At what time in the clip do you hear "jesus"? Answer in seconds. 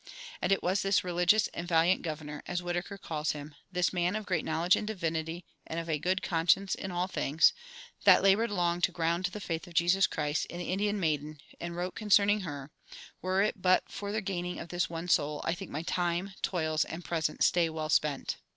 9.75-10.07